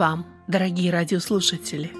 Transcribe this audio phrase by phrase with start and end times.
[0.00, 1.92] Вам, дорогие радиослушатели!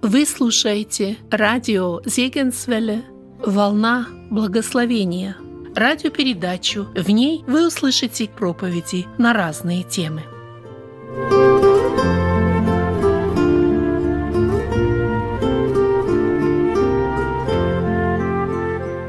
[0.00, 3.02] Вы слушаете радио Зегенсвелле
[3.44, 5.36] «Волна благословения»
[5.74, 6.86] радиопередачу.
[6.94, 10.22] В ней вы услышите проповеди на разные темы.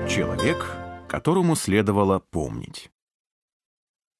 [0.10, 0.72] Человек,
[1.08, 2.90] которому следовало помнить.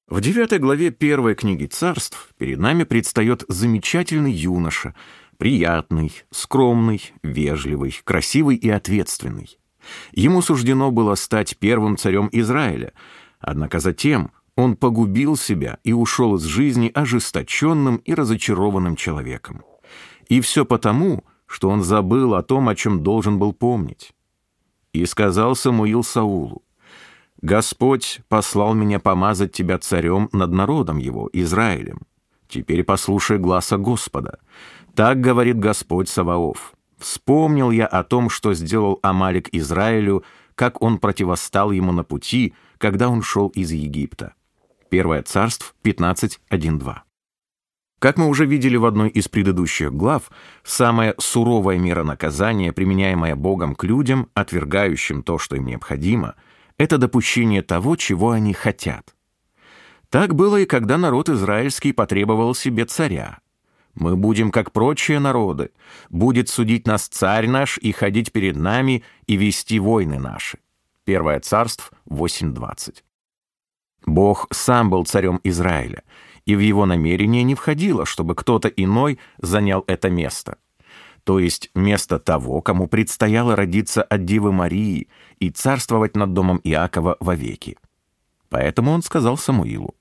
[0.08, 4.94] В девятой главе первой книги царств перед нами предстает замечательный юноша,
[5.38, 9.58] приятный, скромный, вежливый, красивый и ответственный.
[10.12, 12.92] Ему суждено было стать первым царем Израиля,
[13.40, 19.62] однако затем он погубил себя и ушел из жизни ожесточенным и разочарованным человеком.
[20.28, 24.12] И все потому, что он забыл о том, о чем должен был помнить.
[24.92, 26.63] И сказал Самуил Саулу,
[27.44, 32.00] Господь послал меня помазать тебя царем над народом его, Израилем.
[32.48, 34.38] Теперь послушай гласа Господа.
[34.94, 36.72] Так говорит Господь Саваоф.
[36.96, 43.10] Вспомнил я о том, что сделал Амалик Израилю, как он противостал ему на пути, когда
[43.10, 44.32] он шел из Египта.
[44.88, 46.96] Первое царство 15.1.2.
[47.98, 50.30] Как мы уже видели в одной из предыдущих глав,
[50.62, 56.36] самая суровая мера наказания, применяемая Богом к людям, отвергающим то, что им необходимо–
[56.78, 59.14] это допущение того, чего они хотят.
[60.10, 63.38] Так было и когда народ израильский потребовал себе царя.
[63.94, 65.70] Мы будем, как прочие народы,
[66.08, 70.58] будет судить нас царь наш и ходить перед нами и вести войны наши.
[71.04, 73.02] Первое царство 8.20.
[74.06, 76.02] Бог сам был царем Израиля,
[76.44, 80.58] и в его намерение не входило, чтобы кто-то иной занял это место
[81.24, 85.08] то есть место того, кому предстояло родиться от Дивы Марии
[85.40, 87.78] и царствовать над домом Иакова вовеки.
[88.50, 89.94] Поэтому он сказал Самуилу,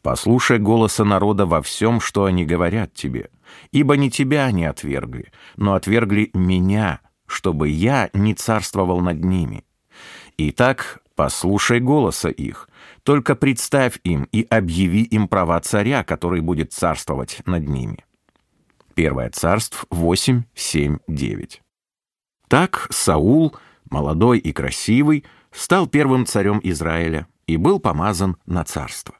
[0.00, 3.30] «Послушай голоса народа во всем, что они говорят тебе,
[3.72, 9.64] ибо не тебя они отвергли, но отвергли меня, чтобы я не царствовал над ними.
[10.36, 12.68] Итак, послушай голоса их,
[13.02, 18.04] только представь им и объяви им права царя, который будет царствовать над ними».
[18.94, 21.62] Первое царств 8, 7, 9.
[22.48, 23.56] Так Саул,
[23.90, 29.16] молодой и красивый, стал первым царем Израиля и был помазан на царство.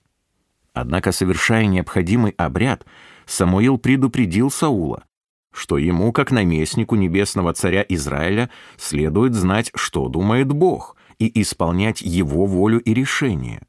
[0.72, 2.86] Однако, совершая необходимый обряд,
[3.26, 5.04] Самуил предупредил Саула,
[5.52, 12.46] что ему, как наместнику небесного царя Израиля, следует знать, что думает Бог, и исполнять его
[12.46, 13.62] волю и решение.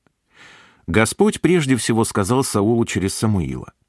[0.87, 3.73] Господь прежде всего сказал Саулу через Самуила–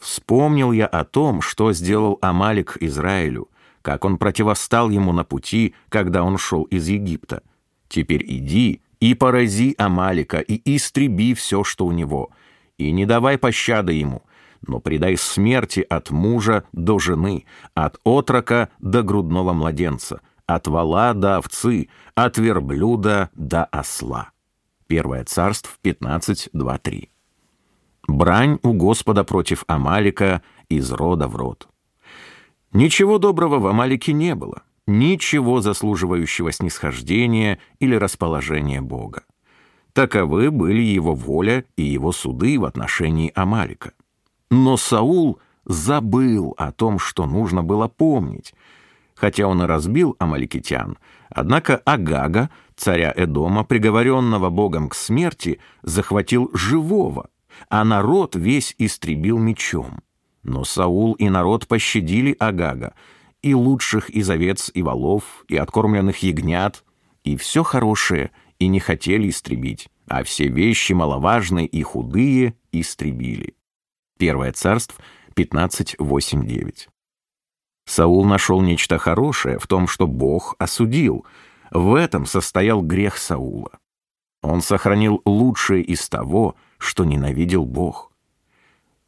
[0.00, 3.50] Вспомнил я о том, что сделал Амалик Израилю,
[3.82, 7.42] как он противостал ему на пути, когда он шел из Египта.
[7.88, 12.30] Теперь иди и порази Амалика, и истреби все, что у него,
[12.78, 14.22] и не давай пощады ему,
[14.66, 17.44] но предай смерти от мужа до жены,
[17.74, 24.30] от отрока до грудного младенца, от вала до овцы, от верблюда до осла.
[24.86, 27.08] Первое царство 15.2.3
[28.16, 31.68] брань у Господа против Амалика из рода в род.
[32.72, 39.24] Ничего доброго в Амалике не было, ничего заслуживающего снисхождения или расположения Бога.
[39.92, 43.92] Таковы были его воля и его суды в отношении Амалика.
[44.50, 48.54] Но Саул забыл о том, что нужно было помнить.
[49.16, 50.96] Хотя он и разбил амаликитян,
[51.28, 57.28] однако Агага, царя Эдома, приговоренного Богом к смерти, захватил живого–
[57.68, 60.00] а народ весь истребил мечом.
[60.42, 62.94] Но Саул и народ пощадили Агага,
[63.42, 66.84] и лучших из овец и волов, и откормленных ягнят,
[67.24, 73.54] и все хорошее, и не хотели истребить, а все вещи маловажные и худые истребили.
[74.18, 75.02] Первое царство
[75.34, 76.88] 15.8.9.
[77.86, 81.24] Саул нашел нечто хорошее в том, что Бог осудил.
[81.70, 83.78] В этом состоял грех Саула.
[84.42, 88.10] Он сохранил лучшее из того, что ненавидел Бог.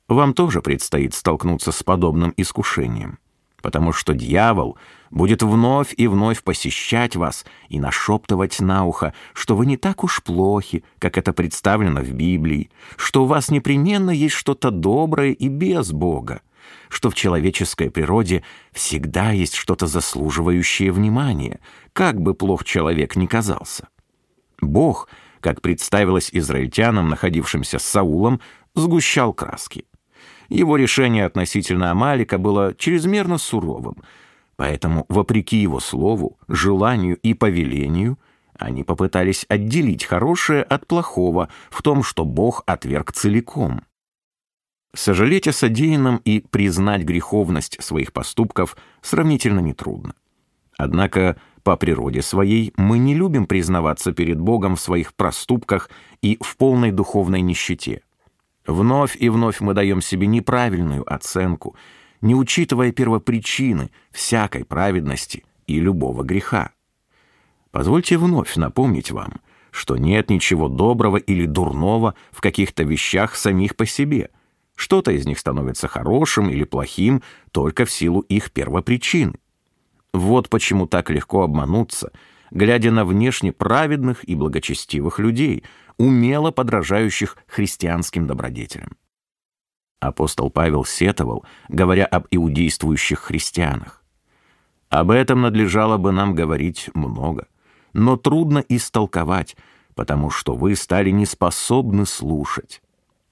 [0.09, 3.19] Вам тоже предстоит столкнуться с подобным искушением,
[3.63, 4.77] потому что дьявол
[5.11, 10.23] будет вновь и вновь посещать вас и нашептывать на ухо, что вы не так уж
[10.23, 15.93] плохи, как это представлено в Библии, что у вас непременно есть что-то доброе и без
[15.93, 16.43] Бога,
[16.91, 18.43] что в человеческой природе
[18.73, 21.61] всегда есть что-то заслуживающее внимания,
[21.95, 23.89] как бы плох человек ни казался.
[24.63, 25.09] Бог—
[25.43, 28.41] как представилось израильтянам, находившимся с Саулом,
[28.75, 29.85] сгущал краски.
[30.49, 33.97] Его решение относительно Амалика было чрезмерно суровым,
[34.57, 38.19] поэтому, вопреки его слову, желанию и повелению,
[38.59, 43.83] они попытались отделить хорошее от плохого в том, что Бог отверг целиком.
[44.95, 50.15] Сожалеть о содеянном и признать греховность своих поступков сравнительно нетрудно.
[50.77, 56.57] Однако по природе своей мы не любим признаваться перед Богом в своих проступках и в
[56.57, 58.03] полной духовной нищете.
[58.67, 61.77] Вновь и вновь мы даем себе неправильную оценку,
[62.21, 66.71] не учитывая первопричины всякой праведности и любого греха.
[67.71, 73.87] Позвольте вновь напомнить вам, что нет ничего доброго или дурного в каких-то вещах самих по
[73.87, 74.31] себе.
[74.77, 79.35] Что-то из них становится хорошим или плохим только в силу их первопричины.
[80.13, 82.13] Вот почему так легко обмануться,
[82.51, 85.65] глядя на внешне праведных и благочестивых людей,
[85.97, 88.97] умело подражающих христианским добродетелям.
[90.01, 94.03] Апостол Павел сетовал, говоря об иудействующих христианах.
[94.89, 97.47] Об этом надлежало бы нам говорить много,
[97.93, 99.57] но трудно истолковать,
[99.95, 102.83] потому что вы стали неспособны слушать.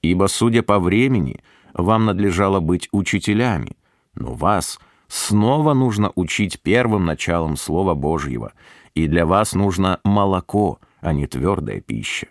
[0.01, 1.43] Ибо, судя по времени,
[1.73, 3.75] вам надлежало быть учителями,
[4.15, 4.79] но вас—
[5.11, 8.53] Снова нужно учить первым началом Слова Божьего,
[8.95, 12.27] и для вас нужно молоко, а не твердая пища.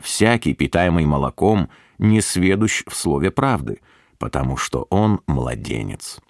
[0.00, 1.68] Всякий, питаемый молоком,
[1.98, 3.80] не сведущ в слове правды,
[4.18, 6.20] потому что он младенец.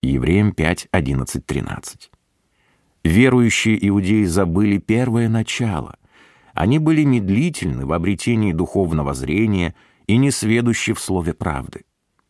[0.00, 2.10] Евреям 5, 11, 13.
[3.02, 5.96] Верующие иудеи забыли первое начало.
[6.54, 9.74] Они были медлительны в обретении духовного зрения
[10.06, 11.80] и не сведущи в слове правды.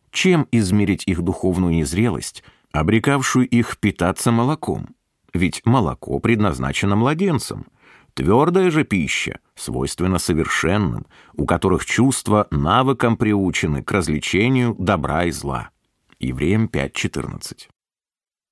[0.09, 2.43] Чем измерить их духовную незрелость–
[2.79, 4.95] обрекавшую их питаться молоком.
[5.33, 7.67] Ведь молоко предназначено младенцам.
[8.13, 15.69] Твердая же пища свойственна совершенным, у которых чувства навыком приучены к развлечению добра и зла.
[16.19, 17.67] Евреям 5.14.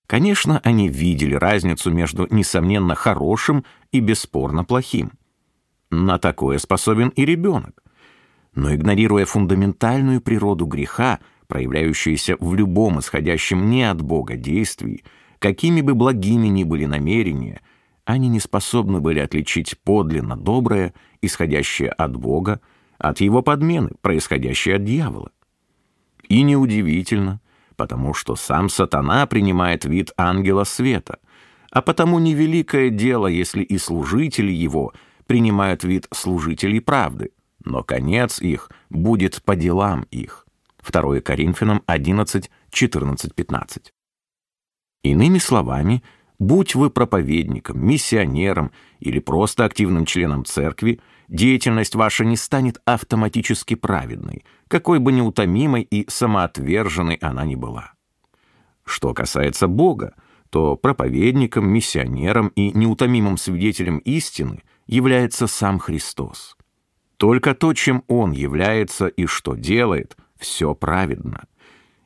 [0.07, 5.13] Конечно, они видели разницу между, несомненно, хорошим и бесспорно плохим.
[5.89, 7.83] На такое способен и ребенок.
[8.53, 15.03] Но игнорируя фундаментальную природу греха, проявляющиеся в любом исходящем не от Бога действии,
[15.39, 17.61] какими бы благими ни были намерения,
[18.05, 22.61] они не способны были отличить подлинно доброе, исходящее от Бога,
[22.97, 25.31] от его подмены, происходящее от дьявола.
[26.27, 27.41] И неудивительно,
[27.75, 31.19] потому что сам сатана принимает вид ангела света,
[31.71, 34.93] а потому невеликое дело, если и служители его
[35.27, 37.31] принимают вид служителей правды,
[37.63, 40.44] но конец их будет по делам их.
[40.91, 43.93] 2 Коринфянам 11, 14, 15.
[45.03, 46.03] Иными словами,
[46.39, 54.43] будь вы проповедником, миссионером или просто активным членом церкви, деятельность ваша не станет автоматически праведной,
[54.67, 57.93] какой бы неутомимой и самоотверженной она ни была.
[58.83, 60.15] Что касается Бога,
[60.49, 66.55] то проповедником, миссионером и неутомимым свидетелем истины является сам Христос.
[67.17, 71.45] Только то, чем Он является и что делает, все праведно.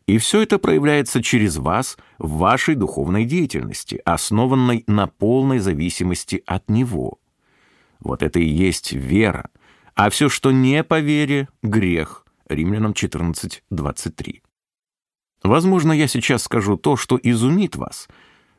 [0.07, 6.67] И все это проявляется через вас в вашей духовной деятельности, основанной на полной зависимости от
[6.67, 7.19] Него.
[7.99, 9.49] Вот это и есть вера.
[9.93, 12.25] А все, что не по вере,— грех.
[12.47, 14.41] Римлянам 14, 23.
[15.43, 18.07] Возможно, я сейчас скажу то, что изумит вас,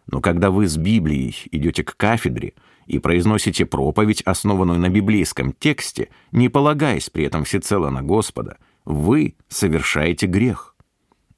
[0.07, 2.55] но когда вы с Библией идете к кафедре
[2.87, 8.59] и произносите проповедь, основанную на библейском тексте, не полагаясь при этом всецело на Господа—
[8.91, 10.75] вы совершаете грех.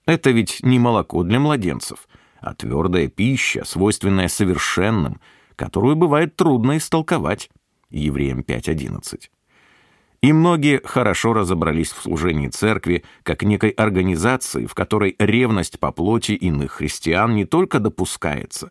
[0.06, 2.08] Это ведь не молоко для младенцев,
[2.40, 5.20] а твердая пища, свойственная совершенным,
[5.56, 7.50] которую бывает трудно истолковать.
[7.90, 9.28] Евреям 5.11.
[10.22, 16.32] И многие хорошо разобрались в служении церкви как некой организации, в которой ревность по плоти
[16.32, 18.70] иных христиан не только допускается,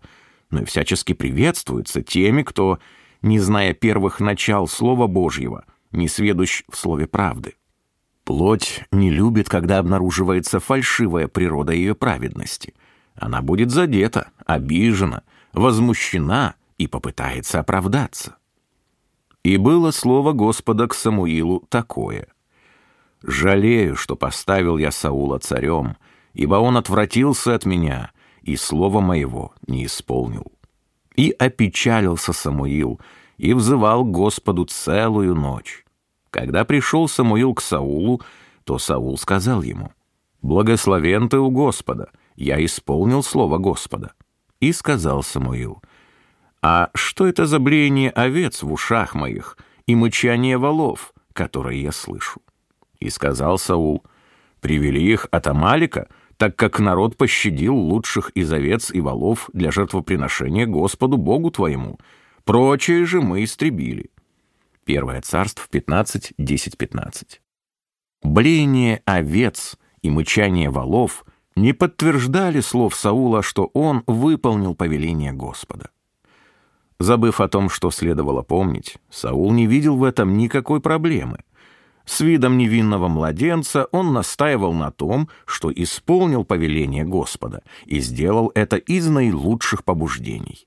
[0.50, 2.80] но и всячески приветствуется теми, кто,
[3.22, 7.56] не зная первых начал Слова Божьего, не сведущ в слове правды.
[8.32, 12.74] Плоть не любит, когда обнаруживается фальшивая природа ее праведности.
[13.14, 18.38] Она будет задета, обижена, возмущена и попытается оправдаться.
[19.44, 22.28] И было слово Господа к Самуилу такое.
[23.22, 25.98] «Жалею, что поставил я Саула царем,
[26.34, 28.12] ибо он отвратился от меня,
[28.44, 30.54] и слова моего не исполнил».
[31.18, 33.02] И опечалился Самуил,
[33.36, 35.81] и взывал Господу целую ночь.
[36.32, 38.22] Когда пришел Самуил к Саулу,
[38.64, 39.92] то Саул сказал ему,
[40.42, 44.14] «Благословен ты у Господа, я исполнил слово Господа».
[44.62, 45.82] И сказал Самуил,
[46.62, 49.58] «А что это за блеяние овец в ушах моих
[49.88, 52.42] и мычание волов, которые я слышу?»
[53.00, 54.06] И сказал Саул,
[54.62, 56.08] «Привели их от Амалика,
[56.38, 62.00] так как народ пощадил лучших из овец и волов для жертвоприношения Господу Богу твоему.
[62.46, 64.12] Прочее же мы истребили».
[64.86, 67.42] Первое царство 15, 10, 15.
[68.24, 71.24] Блеяние овец и мычание валов
[71.56, 75.92] не подтверждали слов Саула, что он выполнил повеление Господа.
[77.00, 81.40] Забыв о том, что следовало помнить, Саул не видел в этом никакой проблемы.
[82.06, 88.78] С видом невинного младенца он настаивал на том, что исполнил повеление Господа и сделал это
[88.78, 90.66] из наилучших побуждений.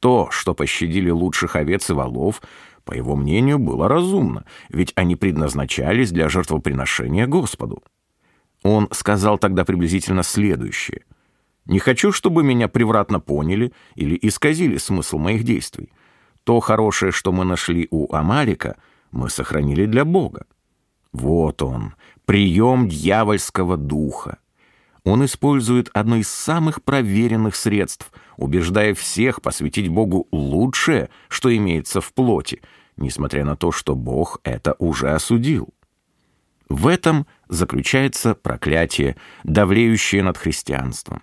[0.00, 2.40] То, что пощадили лучших овец и волов,
[2.90, 7.84] по его мнению, было разумно, ведь они предназначались для жертвоприношения Господу.
[8.64, 11.02] Он сказал тогда приблизительно следующее.
[11.66, 15.92] «Не хочу, чтобы меня превратно поняли или исказили смысл моих действий.
[16.42, 18.76] То хорошее, что мы нашли у Амалика,
[19.12, 20.46] мы сохранили для Бога.
[21.12, 21.94] Вот он,
[22.24, 24.38] прием дьявольского духа.
[25.04, 32.12] Он использует одно из самых проверенных средств, убеждая всех посвятить Богу лучшее, что имеется в
[32.12, 32.60] плоти,
[33.00, 35.68] несмотря на то, что Бог это уже осудил.
[36.68, 41.22] В этом заключается проклятие, давлеющее над христианством.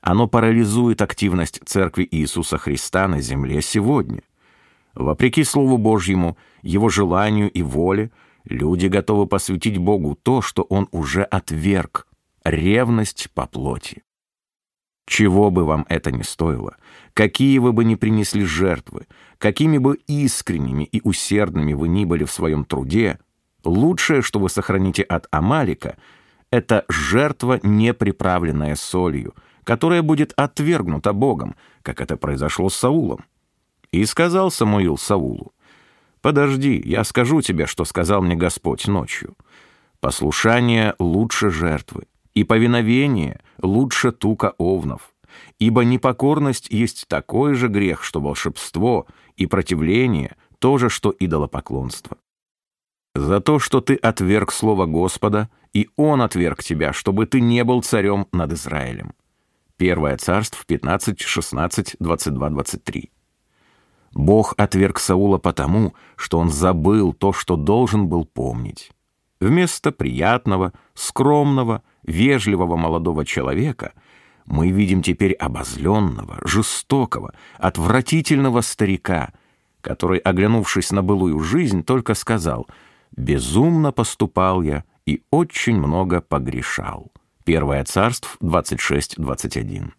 [0.00, 4.22] Оно парализует активность Церкви Иисуса Христа на земле сегодня.
[4.94, 8.12] Вопреки Слову Божьему, Его желанию и воле,
[8.44, 12.06] люди готовы посвятить Богу то, что Он уже отверг—
[12.44, 14.05] ревность по плоти.
[15.06, 16.76] Чего бы вам это ни стоило,
[17.14, 19.06] какие вы бы ни принесли жертвы,
[19.38, 23.20] какими бы искренними и усердными вы ни были в своем труде,
[23.64, 25.96] лучшее, что вы сохраните от Амалика,
[26.50, 33.24] это жертва, не приправленная солью, которая будет отвергнута Богом, как это произошло с Саулом.
[33.92, 35.52] И сказал Самуил Саулу,
[36.20, 39.36] «Подожди, я скажу тебе, что сказал мне Господь ночью.
[40.00, 42.06] Послушание лучше жертвы,
[42.36, 45.14] и повиновение лучше тука овнов.
[45.58, 52.18] Ибо непокорность есть такой же грех, что волшебство, и противление— то же, что идолопоклонство.
[53.14, 57.82] За то, что ты отверг слово Господа, и Он отверг тебя, чтобы ты не был
[57.82, 59.12] царем над Израилем.
[59.78, 63.10] Первое царство 15, 16, 22, 23.
[64.12, 68.90] Бог отверг Саула потому, что он забыл то, что должен был помнить.
[69.40, 73.92] Вместо приятного, скромного, вежливого молодого человека
[74.46, 79.32] мы видим теперь обозленного, жестокого, отвратительного старика,
[79.80, 82.66] который, оглянувшись на былую жизнь, только сказал
[83.16, 87.12] «Безумно поступал я и очень много погрешал».
[87.44, 89.92] Первое царство 26-21.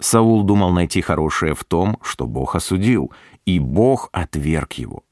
[0.00, 3.12] Саул думал найти хорошее в том, что Бог осудил,
[3.46, 5.02] и Бог отверг его.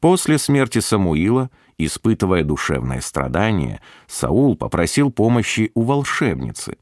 [0.00, 6.78] После смерти Самуила– Испытывая душевное страдание, Саул попросил помощи у волшебницы,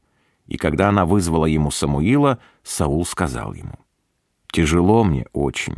[0.47, 3.77] и когда она вызвала ему Самуила, Саул сказал ему,
[4.51, 5.77] «Тяжело мне очень.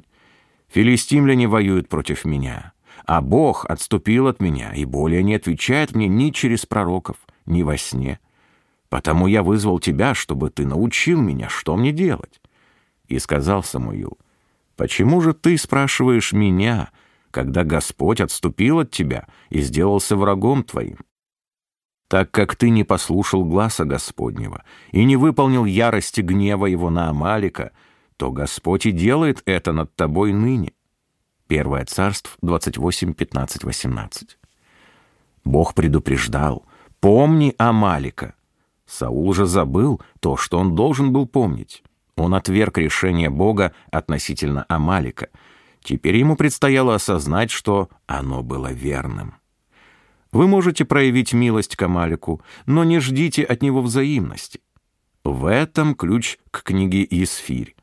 [0.68, 2.74] Филистимляне воюют против меня,
[3.06, 7.78] а Бог отступил от меня и более не отвечает мне ни через пророков, ни во
[7.78, 8.20] сне.
[8.90, 12.40] Потому я вызвал тебя, чтобы ты научил меня, что мне делать».
[13.08, 14.20] И сказал Самуил,
[14.76, 16.90] «Почему же ты спрашиваешь меня,—
[17.38, 20.98] когда Господь отступил от тебя и сделался врагом твоим.
[22.08, 27.74] Так как ты не послушал гласа Господнего и не выполнил ярости гнева его на Амалика,
[28.16, 30.74] то Господь и делает это над тобой ныне.
[31.46, 34.40] Первое царство 28, 15, 18.
[35.46, 36.66] Бог предупреждал,
[37.00, 38.34] помни Амалика.
[38.88, 41.84] Саул же забыл то, что он должен был помнить.
[42.16, 45.30] Он отверг решение Бога относительно Амалика—
[45.84, 49.36] Теперь ему предстояло осознать, что оно было верным.
[50.32, 54.60] Вы можете проявить милость к Амалику, но не ждите от него взаимности.
[55.24, 57.76] В этом ключ к книге Исфирь.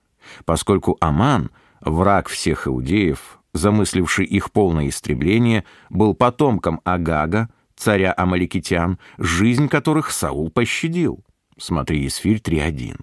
[0.45, 9.69] Поскольку Аман, враг всех иудеев, замысливший их полное истребление, был потомком Агага, царя амаликитян, жизнь
[9.69, 11.25] которых Саул пощадил.
[11.59, 13.01] Смотри Исфирь 3.1.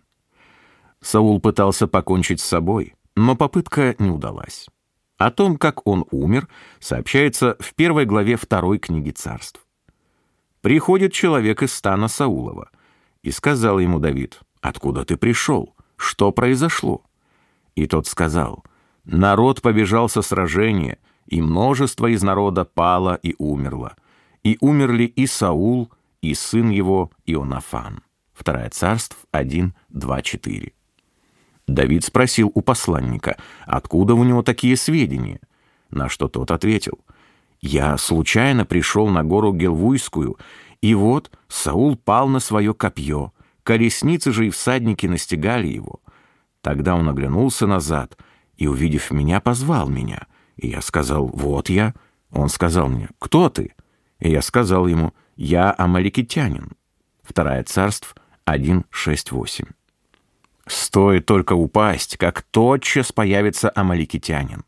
[1.02, 4.68] Саул пытался покончить с собой, но попытка не удалась.
[5.22, 6.48] О том, как он умер,
[6.80, 9.62] сообщается в первой главе второй книги царств.
[10.62, 12.72] «Приходит человек из стана Саулова,
[13.22, 15.76] и сказал ему Давид, «Откуда ты пришел?
[15.96, 17.04] Что произошло?»
[17.76, 18.64] И тот сказал,
[19.04, 20.98] «Народ побежал со сражения,
[21.28, 23.96] и множество из народа пало и умерло.
[24.42, 25.92] И умерли и Саул,
[26.24, 28.02] и сын его Ионафан».
[28.34, 30.74] Второе царство 1, 2, 4.
[31.68, 35.40] Давид спросил у посланника, откуда у него такие сведения,
[35.90, 37.00] на что тот ответил,
[37.62, 40.38] «Я случайно пришел на гору Гелвуйскую,
[40.82, 46.02] и вот Саул пал на свое копье, колесницы же и всадники настигали его.
[46.62, 48.18] Тогда он оглянулся назад
[48.58, 51.94] и, увидев меня, позвал меня, и я сказал, «Вот я».
[52.32, 53.74] Он сказал мне, «Кто ты?»
[54.20, 56.72] И я сказал ему, «Я амаликитянин».
[57.24, 58.16] Вторая царств
[58.46, 59.68] 1.6.8.
[60.68, 64.64] Стоит только упасть, как тотчас появится амаликитянин.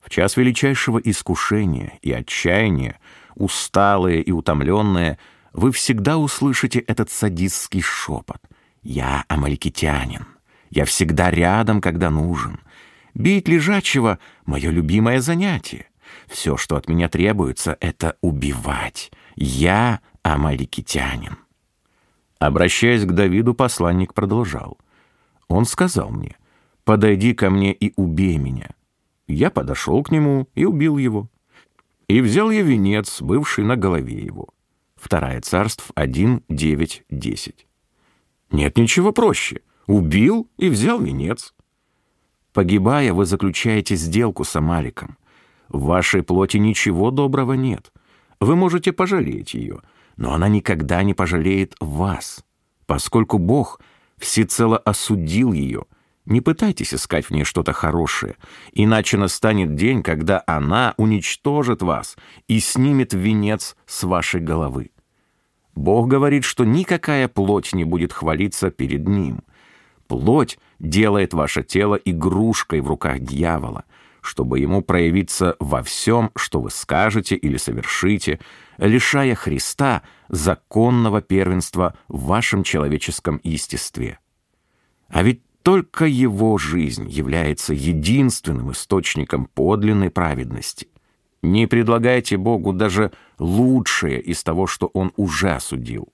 [0.00, 2.98] В час величайшего искушения и отчаяния,
[3.34, 5.18] усталые и утомленные,
[5.52, 8.38] вы всегда услышите этот садистский шепот.
[8.82, 10.26] «Я амаликитянин.
[10.70, 12.60] Я всегда рядом, когда нужен.
[13.12, 15.86] Бить лежачего— мое любимое занятие.
[16.28, 19.10] Все, что от меня требуется,— это убивать.
[19.36, 21.36] Я амаликитянин».
[22.38, 24.78] Обращаясь к Давиду, посланник продолжал.
[25.50, 26.36] Он сказал мне,
[26.84, 28.70] «Подойди ко мне и убей меня».
[29.26, 31.28] Я подошел к нему и убил его.
[32.08, 34.48] И взял я венец, бывший на голове его.
[34.94, 37.66] Вторая царств 1, 9, 10.
[38.52, 39.62] Нет ничего проще.
[39.86, 41.52] Убил и взял венец.
[42.52, 45.18] Погибая, вы заключаете сделку с Амаликом.
[45.68, 47.92] В вашей плоти ничего доброго нет.
[48.40, 49.80] Вы можете пожалеть ее,
[50.16, 52.44] но она никогда не пожалеет вас,
[52.86, 53.80] поскольку Бог
[54.20, 55.84] всецело осудил ее.
[56.26, 58.36] Не пытайтесь искать в ней что-то хорошее,
[58.72, 64.90] иначе настанет день, когда она уничтожит вас и снимет венец с вашей головы.
[65.74, 69.42] Бог говорит, что никакая плоть не будет хвалиться перед Ним.
[70.08, 73.84] Плоть делает ваше тело игрушкой в руках дьявола,
[74.22, 78.40] чтобы ему проявиться во всем, что вы скажете или совершите,
[78.78, 84.18] лишая Христа законного первенства в вашем человеческом естестве.
[85.08, 90.88] А ведь только его жизнь является единственным источником подлинной праведности.
[91.42, 96.12] Не предлагайте Богу даже лучшее из того, что Он уже осудил.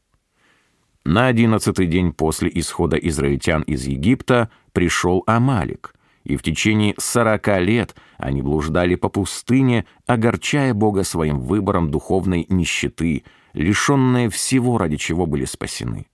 [1.04, 5.94] На одиннадцатый день после исхода израильтян из Египта пришел Амалик,
[6.26, 13.24] и в течение сорока лет они блуждали по пустыне, огорчая Бога своим выбором духовной нищеты,
[13.52, 16.08] лишенные всего, ради чего были спасены.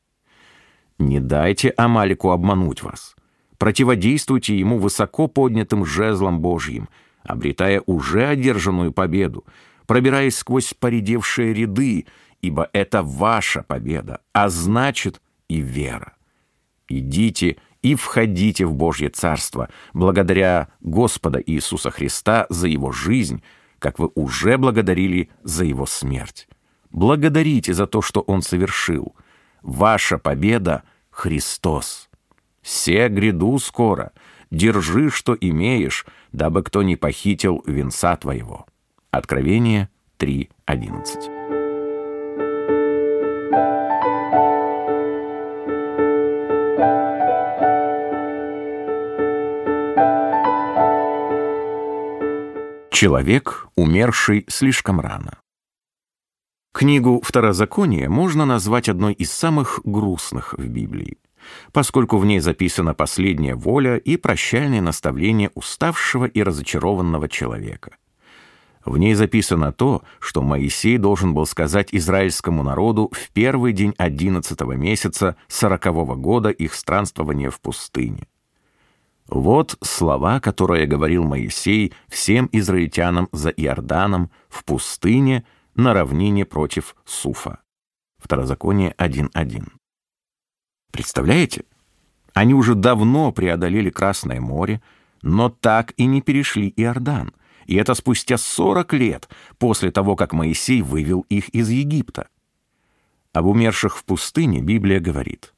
[0.98, 3.16] Не дайте Амалику обмануть вас.
[3.56, 6.90] Противодействуйте ему высоко поднятым жезлом Божьим,
[7.22, 9.46] обретая уже одержанную победу,
[9.86, 12.06] пробираясь сквозь поредевшие ряды,
[12.42, 16.12] ибо это ваша победа, а значит и вера.
[16.88, 23.42] Идите и входите в Божье Царство, благодаря Господа Иисуса Христа за Его жизнь,
[23.78, 26.48] как вы уже благодарили за Его смерть.
[26.90, 29.14] Благодарите за то, что Он совершил.
[29.62, 32.08] Ваша победа— Христос.
[32.62, 34.12] «Се гряду скоро,
[34.50, 38.66] держи, что имеешь, дабы кто не похитил венца твоего».
[39.10, 41.41] Откровение 3.11.
[53.02, 55.40] Человек, умерший слишком рано.
[56.72, 61.18] Книгу «Второзаконие» можно назвать одной из самых грустных в Библии
[61.72, 67.96] поскольку в ней записана последняя воля и прощальное наставление уставшего и разочарованного человека.
[68.84, 74.74] В ней записано то, что Моисей должен был сказать израильскому народу в первый день одиннадцатого
[74.74, 78.28] месяца сорокового года их странствования в пустыне.
[79.34, 87.60] Вот слова, которые говорил Моисей всем израильтянам за Иорданом в пустыне на равнине против Суфа.
[88.18, 89.72] Второзаконие 1.1.
[90.90, 91.64] Представляете?
[92.34, 94.82] Они уже давно преодолели Красное море,
[95.22, 97.32] но так и не перешли Иордан.
[97.64, 102.28] И это спустя 40 лет после того, как Моисей вывел их из Египта.
[103.32, 105.54] Об умерших в пустыне Библия говорит.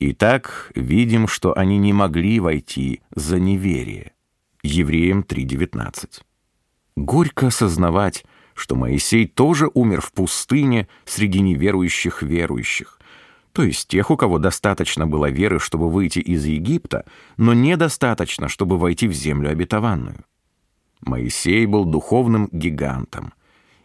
[0.00, 4.12] «Итак, видим, что они не могли войти за неверие».
[4.62, 6.22] Евреям 3.19.
[6.96, 12.98] Горько осознавать, что Моисей тоже умер в пустыне среди неверующих верующих
[13.58, 17.04] то есть тех, у кого достаточно было веры, чтобы выйти из Египта,
[17.36, 20.24] но недостаточно, чтобы войти в землю обетованную.
[21.00, 23.32] Моисей был духовным гигантом,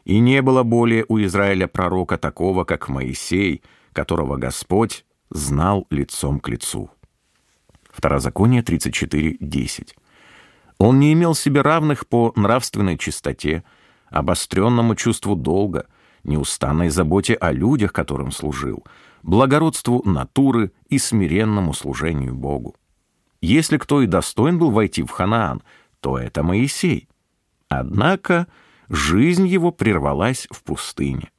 [0.06, 6.48] и не было более у Израиля пророка такого, как Моисей, которого Господь знал лицом к
[6.48, 6.90] лицу.
[7.92, 9.90] Второзаконие 34.10.
[10.78, 13.64] Он не имел себе равных по нравственной чистоте,
[14.10, 15.88] обостренному чувству долга,
[16.24, 18.86] неустанной заботе о людях, которым служил—
[19.24, 22.76] благородству натуры и смиренному служению Богу.
[23.42, 25.64] Если кто и достоин был войти в Ханаан,
[26.00, 27.08] то это Моисей.
[27.70, 28.48] Однако
[28.90, 31.32] жизнь его прервалась в пустыне.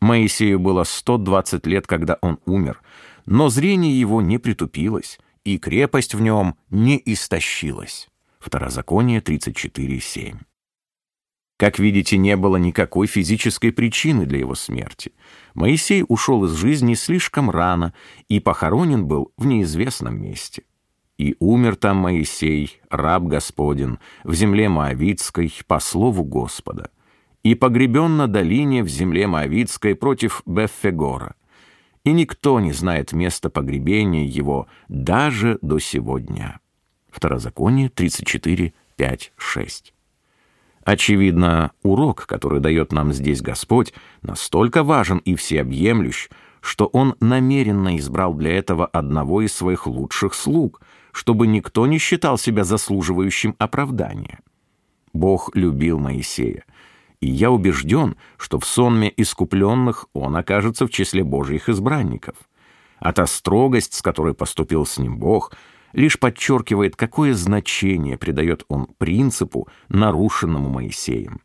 [0.00, 2.80] Моисею было 120 лет, когда он умер,
[3.26, 8.08] но зрение его не притупилось, и крепость в нем не истощилась.
[8.38, 10.38] Второзаконие 34.7.
[11.60, 15.12] Как видите, не было никакой физической причины для его смерти.
[15.52, 17.92] Моисей ушел из жизни слишком рано
[18.28, 20.62] и похоронен был в неизвестном месте.
[21.18, 26.90] И умер там Моисей, раб Господен, в земле Моавицкой, по слову Господа,
[27.42, 31.34] и погребен на долине в земле Моавицкой против Беффегора.
[32.04, 36.60] И никто не знает места погребения его даже до сегодня.
[37.10, 39.94] Второзаконие 34, 5, 6.
[40.84, 48.34] Очевидно, урок, который дает нам здесь Господь, настолько важен и всеобъемлющ, что Он намеренно избрал
[48.34, 50.80] для этого одного из своих лучших слуг,
[51.12, 54.40] чтобы никто не считал себя заслуживающим оправдания.
[55.12, 56.64] Бог любил Моисея,
[57.20, 62.36] и я убежден, что в сонме искупленных он окажется в числе Божьих избранников.
[62.98, 65.52] А та строгость, с которой поступил с ним Бог—
[65.92, 71.40] лишь подчеркивает, какое значение придает он принципу, нарушенному Моисеем.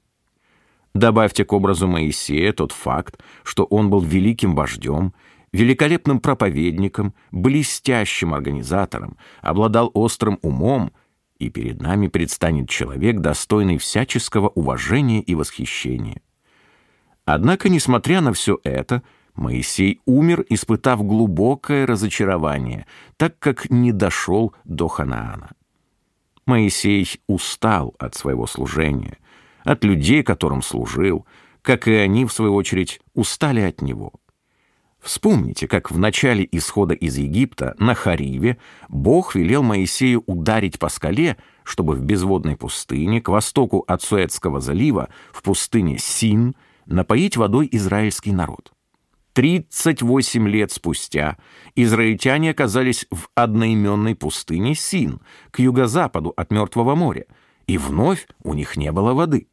[0.93, 5.13] Добавьте к образу Моисея тот факт, что он был великим вождем,
[5.51, 10.91] великолепным проповедником, блестящим организатором, обладал острым умом,
[11.37, 16.21] и перед нами предстанет человек, достойный всяческого уважения и восхищения.
[17.25, 19.03] Однако, несмотря на все это,
[19.35, 22.85] Моисей умер, испытав глубокое разочарование,
[23.17, 25.51] так как не дошел до Ханаана.
[26.45, 29.17] Моисей устал от своего служения,
[29.63, 31.25] от людей, которым служил,
[31.61, 34.13] как и они, в свою очередь, устали от него.
[35.05, 38.57] Вспомните, как в начале исхода из Египта на Хариве
[38.89, 45.09] Бог велел Моисею ударить по скале, чтобы в безводной пустыне, к востоку от Суэцкого залива,
[45.31, 46.55] в пустыне Син,
[46.87, 48.73] напоить водой израильский народ.
[49.33, 51.37] 38 лет спустя
[51.75, 57.25] израильтяне оказались в одноименной пустыне Син, к юго-западу от Мертвого моря,
[57.67, 59.49] и вновь у них не было воды.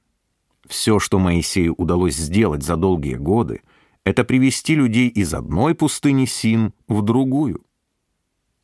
[0.67, 3.61] Все, что Моисею удалось сделать за долгие годы,
[4.05, 7.65] это привести людей из одной пустыни Син в другую.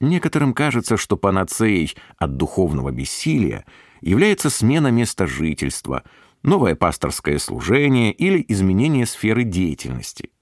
[0.00, 3.64] Некоторым кажется, что панацеей от духовного бессилия
[4.00, 6.04] является смена места жительства,
[6.42, 10.30] новое пасторское служение или изменение сферы деятельности–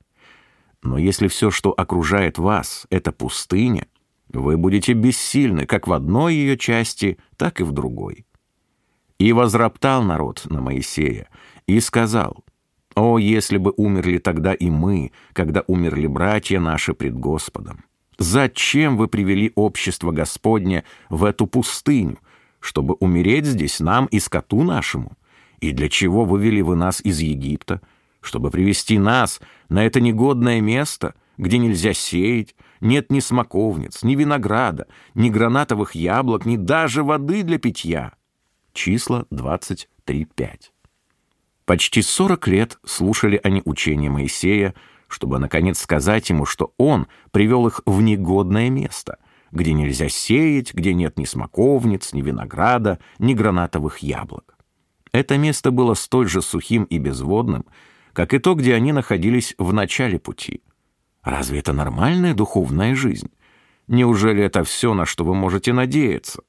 [0.87, 3.89] но если все, что окружает вас,— это пустыня,
[4.29, 8.25] вы будете бессильны как в одной ее части, так и в другой.
[9.19, 11.29] И возроптал народ на Моисея
[11.67, 12.45] и сказал,
[12.97, 17.85] «О, если бы умерли тогда и мы, когда умерли братья наши пред Господом!
[18.19, 22.19] Зачем вы привели общество Господне в эту пустыню,
[22.59, 25.13] чтобы умереть здесь нам и скоту нашему?
[25.61, 27.81] И для чего вывели вы нас из Египта?»
[28.27, 34.89] чтобы привести нас на это негодное место, где нельзя сеять, нет ни смоковниц, ни винограда,
[35.15, 38.13] ни гранатовых яблок, ни даже воды для питья.
[38.73, 40.76] Числа 23.5.
[41.67, 44.75] Почти 40 лет слушали они учения Моисея,
[45.09, 49.19] чтобы, наконец, сказать ему, что он привел их в негодное место,
[49.51, 54.57] где нельзя сеять, где нет ни смоковниц, ни винограда, ни гранатовых яблок.
[55.11, 57.67] Это место было столь же сухим и безводным,
[58.13, 60.63] как и то, где они находились в начале пути.
[61.23, 63.31] Разве это нормальная духовная жизнь?
[63.89, 66.43] Неужели это все, на что вы можете надеяться?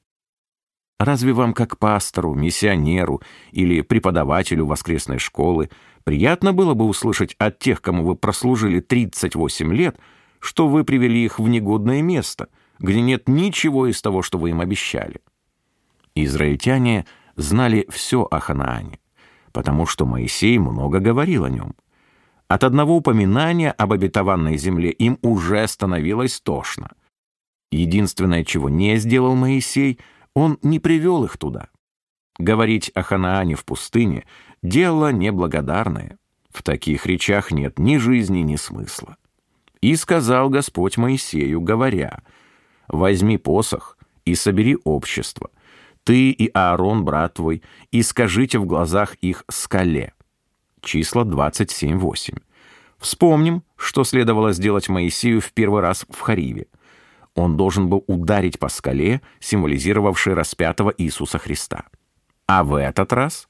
[0.98, 5.70] Разве вам, как пастору, миссионеру или преподавателю воскресной школы,
[6.04, 9.98] приятно было бы услышать от тех, кому вы прослужили 38 лет,
[10.40, 14.60] что вы привели их в негодное место, где нет ничего из того, что вы им
[14.60, 15.20] обещали?
[16.14, 17.06] Израильтяне
[17.36, 18.98] знали все о Ханаане
[19.58, 21.74] потому что Моисей много говорил о нем.
[22.46, 26.90] От одного упоминания об обетованной земле им уже становилось тошно.
[27.72, 29.98] Единственное, чего не сделал Моисей,
[30.38, 31.68] он не привел их туда.
[32.38, 34.24] Говорить о Ханаане в пустыне—
[34.62, 36.18] дело неблагодарное.
[36.50, 39.16] В таких речах нет ни жизни, ни смысла.
[39.80, 42.22] И сказал Господь Моисею, говоря,
[42.88, 45.50] «Возьми посох и собери общество,
[46.04, 50.14] ты и Аарон, брат твой, и скажите в глазах их скале».
[50.80, 52.40] Числа 27.8.
[52.98, 56.66] Вспомним, что следовало сделать Моисею в первый раз в Хариве.
[57.38, 61.84] Он должен был ударить по скале, символизировавшей распятого Иисуса Христа.
[62.48, 63.48] А в этот раз?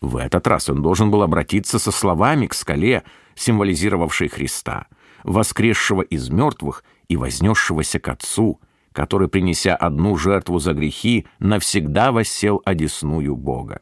[0.00, 3.04] В этот раз он должен был обратиться со словами к скале,
[3.36, 4.88] символизировавшей Христа,
[5.22, 8.60] воскресшего из мертвых и вознесшегося к Отцу–
[8.92, 13.80] который, принеся одну жертву за грехи, навсегда воссел одесную Бога.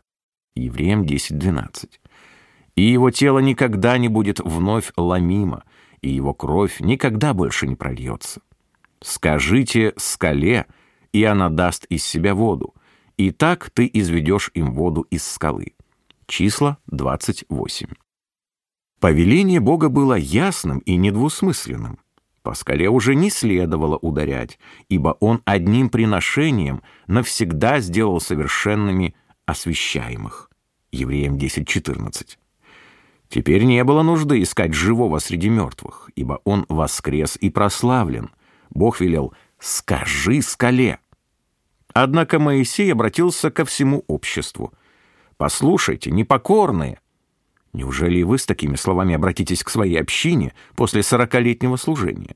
[0.55, 1.88] Евреям 10.12.
[2.76, 5.64] И его тело никогда не будет вновь ломимо,
[6.00, 8.40] и его кровь никогда больше не прольется.
[9.03, 10.67] Скажите скале,
[11.13, 12.75] и она даст из себя воду,
[13.17, 15.75] и так ты изведешь им воду из скалы.
[16.27, 17.89] Числа 28.
[19.01, 21.99] Повеление Бога было ясным и недвусмысленным.
[22.43, 24.59] По скале уже не следовало ударять,
[24.89, 29.15] ибо он одним приношением навсегда сделал совершенными
[29.47, 30.51] освящаемых.
[30.93, 32.37] Евреям 10.14.
[33.29, 38.31] Теперь не было нужды искать живого среди мертвых, ибо он воскрес и прославлен.
[38.71, 40.99] Бог велел «скажи скале».
[41.93, 44.73] Однако Моисей обратился ко всему обществу.
[45.37, 47.01] «Послушайте, непокорные,
[47.73, 52.35] Неужели и вы с такими словами обратитесь к своей общине после сорокалетнего служения?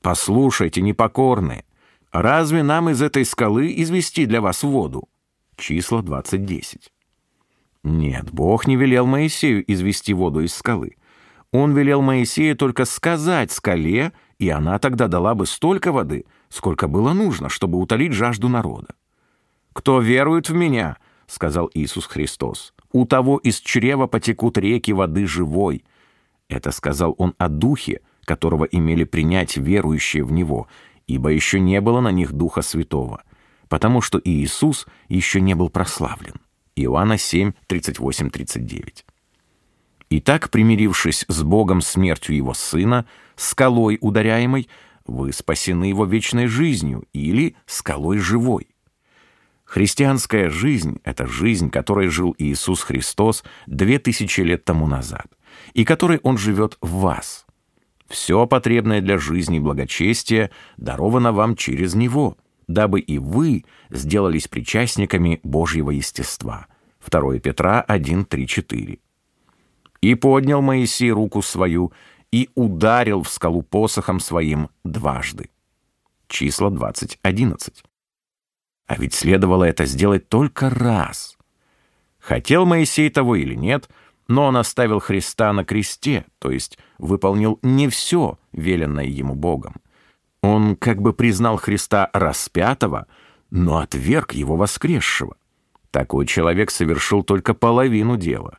[0.00, 1.64] Послушайте, непокорные,
[2.12, 5.08] разве нам из этой скалы извести для вас воду?
[5.56, 6.82] Числа 20.10.
[7.82, 10.96] Нет, Бог не велел Моисею извести воду из скалы.
[11.50, 17.12] Он велел Моисею только сказать скале, и она тогда дала бы столько воды, сколько было
[17.12, 18.88] нужно, чтобы утолить жажду народа.
[19.72, 25.84] «Кто верует в Меня,— сказал Иисус Христос, у того из чрева потекут реки воды живой.
[26.48, 30.68] Это сказал он о духе, которого имели принять верующие в него,
[31.06, 33.22] ибо еще не было на них Духа Святого,
[33.68, 36.34] потому что Иисус еще не был прославлен.
[36.76, 38.30] Иоанна 7, 38,
[40.14, 40.18] 39.
[40.18, 44.68] Итак, примирившись с Богом смертью Его Сына, скалой ударяемой,
[45.06, 48.68] вы спасены Его вечной жизнью или скалой живой.
[49.64, 55.26] Христианская жизнь— это жизнь, которой жил Иисус Христос две тысячи лет тому назад,
[55.72, 57.44] и которой Он живет в вас.
[58.08, 62.36] Все потребное для жизни и благочестия даровано вам через Него,
[62.68, 66.66] дабы и вы сделались причастниками Божьего естества.
[67.10, 68.98] 2 Петра 1, 3, 4.
[70.04, 71.90] «И поднял Моисей руку свою,
[72.30, 75.48] и ударил в скалу посохом своим дважды».
[76.28, 77.82] Числа 20, 11.
[78.86, 81.38] А ведь следовало это сделать только раз.
[82.18, 83.88] Хотел Моисей того или нет,
[84.28, 89.76] но он оставил Христа на кресте, то есть выполнил не все, веленное ему Богом.
[90.42, 93.06] Он как бы признал Христа распятого,
[93.48, 95.38] но отверг его воскресшего.
[95.90, 98.58] Такой человек совершил только половину дела.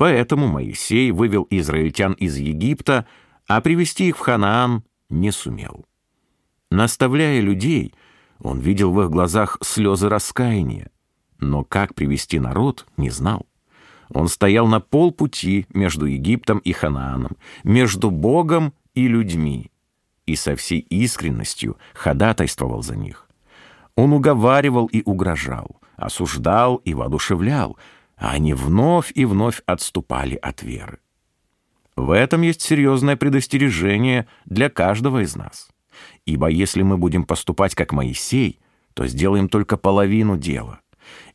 [0.00, 3.06] Поэтому Моисей вывел израильтян из Египта,
[3.46, 5.84] а привести их в Ханаан не сумел.
[6.70, 7.94] Наставляя людей—
[8.42, 10.90] он видел в их глазах слезы раскаяния,
[11.38, 13.46] но как привести народ, не знал.
[14.12, 19.70] Он стоял на полпути между Египтом и Ханааном, между Богом и людьми,
[20.26, 23.28] и со всей искренностью ходатайствовал за них.
[23.94, 27.76] Он уговаривал и угрожал, осуждал и воодушевлял,
[28.28, 30.98] они вновь и вновь отступали от веры.
[31.96, 35.68] В этом есть серьезное предостережение для каждого из нас.
[36.26, 38.60] Ибо если мы будем поступать как Моисей,
[38.94, 40.80] то сделаем только половину дела.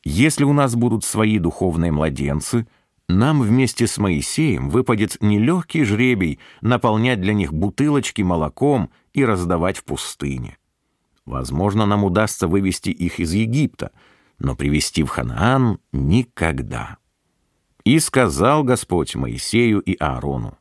[0.03, 2.67] Если у нас будут свои духовные младенцы,
[3.07, 9.83] нам вместе с Моисеем выпадет нелегкий жребий наполнять для них бутылочки молоком и раздавать в
[9.83, 10.57] пустыне.
[11.25, 13.91] Возможно, нам удастся вывести их из Египта,
[14.39, 16.97] но привести в Ханаан никогда.
[17.83, 20.57] И сказал Господь Моисею и Аарону,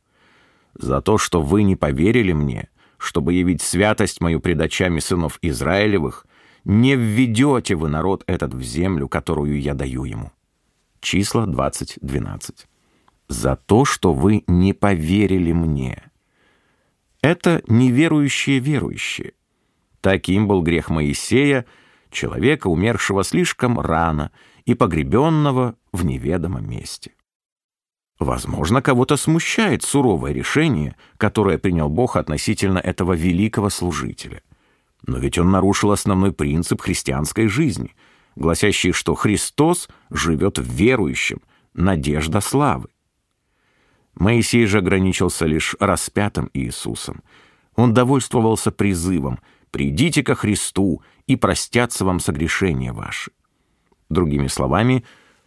[0.75, 6.25] «За то, что вы не поверили мне, чтобы явить святость мою пред очами сынов Израилевых,
[6.63, 10.31] не введете вы народ этот в землю, которую я даю ему».
[10.99, 12.65] Числа 20.12.
[13.27, 16.11] «За то, что вы не поверили мне».
[17.25, 19.33] Это неверующие верующие.
[20.01, 21.65] Таким был грех Моисея,
[22.15, 24.31] человека, умершего слишком рано
[24.65, 27.11] и погребенного в неведомом месте.
[28.19, 34.41] Возможно, кого-то смущает суровое решение, которое принял Бог относительно этого великого служителя.
[35.05, 37.93] Но ведь он нарушил основной принцип христианской жизни,
[38.35, 41.41] гласящий, что Христос живет в верующем,
[41.73, 42.87] надежда славы.
[44.15, 47.21] Моисей же ограничился лишь распятым Иисусом.
[47.75, 49.39] Он довольствовался призывом
[49.75, 53.31] «Придите ко Христу, и простятся вам согрешения ваши».
[54.09, 55.03] Другими словами,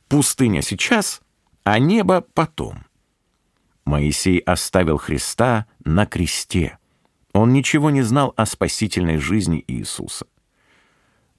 [0.08, 1.22] пустыня сейчас—
[1.68, 2.86] а небо потом.
[3.84, 6.78] Моисей оставил Христа на кресте.
[7.34, 10.26] Он ничего не знал о спасительной жизни Иисуса.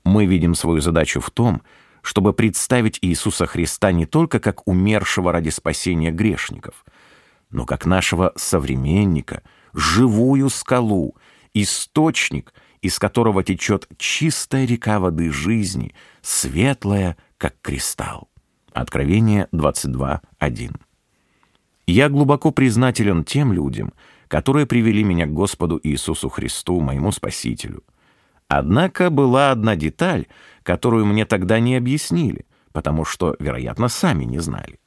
[0.04, 1.64] Мы видим свою задачу в том,
[2.04, 6.86] чтобы представить Иисуса Христа не только как умершего ради спасения грешников,
[7.50, 9.42] но как нашего современника,
[9.74, 11.16] живую скалу,
[11.56, 18.30] источник, из которого течет чистая река воды жизни, светлая, как кристалл.
[18.74, 20.76] Откровение 22.1.
[21.88, 23.94] Я глубоко признателен тем людям,
[24.28, 27.84] которые привели меня к Господу Иисусу Христу, моему Спасителю.
[28.48, 30.28] Однако была одна деталь,
[30.64, 34.80] которую мне тогда не объяснили, потому что, вероятно, сами не знали.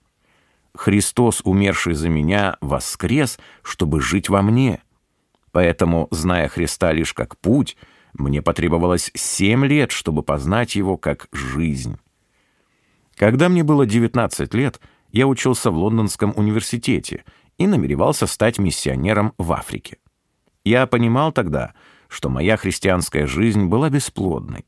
[0.74, 4.82] Христос, умерший за меня, воскрес, чтобы жить во мне.
[5.52, 7.76] Поэтому, зная Христа лишь как путь,
[8.14, 11.98] мне потребовалось семь лет, чтобы познать его как жизнь.
[13.14, 14.80] Когда мне было 19 лет,
[15.12, 17.24] я учился в Лондонском университете
[17.58, 19.98] и намеревался стать миссионером в Африке.
[20.64, 21.74] Я понимал тогда,
[22.08, 24.64] что моя христианская жизнь была бесплодной.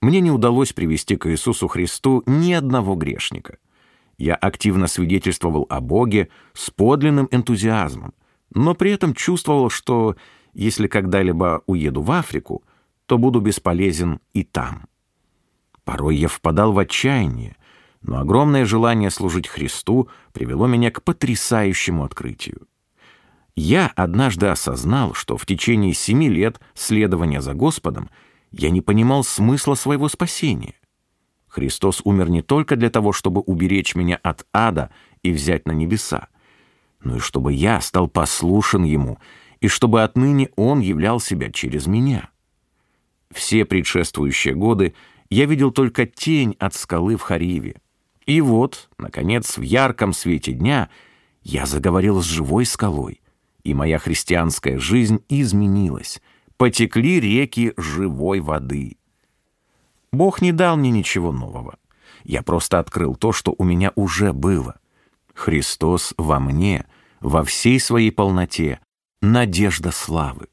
[0.00, 3.58] Мне не удалось привести к Иисусу Христу ни одного грешника.
[4.18, 8.12] Я активно свидетельствовал о Боге с подлинным энтузиазмом,
[8.54, 10.16] но при этом чувствовал, что
[10.52, 12.64] если когда-либо уеду в Африку,
[13.06, 14.86] то буду бесполезен и там.
[15.84, 17.56] Порой я впадал в отчаяние,
[18.02, 22.66] но огромное желание служить Христу привело меня к потрясающему открытию.
[23.56, 28.10] Я однажды осознал, что в течение семи лет следования за Господом
[28.52, 30.74] я не понимал смысла своего спасения.
[31.48, 34.90] Христос умер не только для того, чтобы уберечь меня от ада
[35.22, 36.28] и взять на небеса,
[37.02, 39.18] но и чтобы я стал послушен Ему,
[39.60, 42.30] и чтобы отныне Он являл себя через меня.
[43.32, 44.94] Все предшествующие годы
[45.28, 47.76] я видел только тень от скалы в Хариве.
[48.26, 50.88] И вот, наконец, в ярком свете дня
[51.42, 53.20] я заговорил с живой скалой,
[53.62, 56.20] и моя христианская жизнь изменилась.
[56.56, 58.98] Потекли реки живой воды.
[60.12, 61.76] Бог не дал мне ничего нового.
[62.24, 64.79] Я просто открыл то, что у меня уже было.
[65.40, 66.86] Христос во мне,
[67.20, 68.80] во всей своей полноте,
[69.20, 70.48] надежда славы.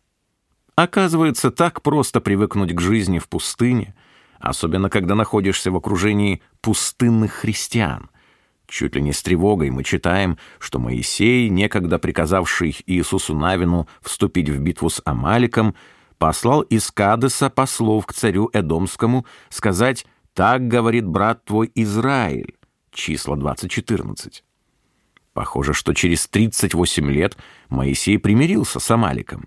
[0.76, 3.96] Оказывается, так просто привыкнуть к жизни в пустыне—
[4.40, 8.10] особенно когда находишься в окружении пустынных христиан.
[8.68, 14.60] Чуть ли не с тревогой мы читаем, что Моисей, некогда приказавший Иисусу Навину вступить в
[14.60, 15.76] битву с Амаликом,
[16.18, 22.56] послал из Кадеса послов к царю Эдомскому сказать «Так говорит брат твой Израиль»
[22.92, 24.42] числа 20.14.
[25.38, 27.38] Похоже, что через 38 лет
[27.70, 29.46] Моисей примирился с Амаликом.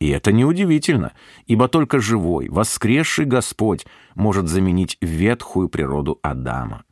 [0.00, 1.12] И это неудивительно,
[1.46, 6.82] ибо только живой, воскресший Господь может заменить ветхую природу Адама.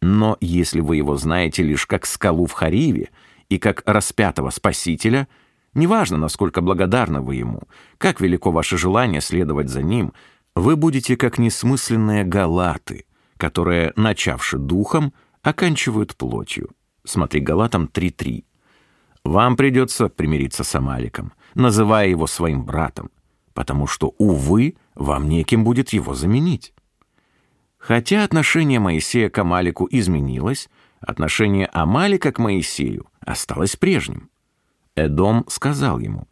[0.00, 3.10] Но если вы его знаете лишь как скалу в Хариве
[3.50, 5.28] и как распятого Спасителя,
[5.74, 7.64] неважно, насколько благодарны вы ему,
[7.98, 10.14] как велико ваше желание следовать за ним,
[10.56, 13.04] вы будете как несмысленные галаты,
[13.36, 16.70] которые, начавши духом, оканчивают плотью.
[17.10, 18.44] Смотри Галатам 3.3.
[19.24, 23.10] Вам придется примириться с Амаликом, называя его своим братом,
[23.52, 26.72] потому что, увы, вам неким будет его заменить.
[27.78, 30.70] Хотя отношение Моисея к Амалику изменилось,
[31.00, 34.30] отношение Амалика к Моисею осталось прежним.
[34.94, 36.28] Эдом сказал ему,